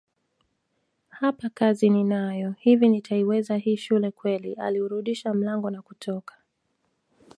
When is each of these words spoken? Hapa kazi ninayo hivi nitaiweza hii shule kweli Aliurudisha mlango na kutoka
Hapa 1.09 1.49
kazi 1.49 1.89
ninayo 1.89 2.51
hivi 2.59 2.89
nitaiweza 2.89 3.57
hii 3.57 3.77
shule 3.77 4.11
kweli 4.11 4.53
Aliurudisha 4.53 5.33
mlango 5.33 5.69
na 5.69 5.81
kutoka 5.81 6.35